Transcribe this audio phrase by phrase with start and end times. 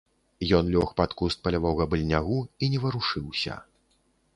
[0.59, 3.65] Ён лёг пад куст палявога быльнягу і не варушыўся.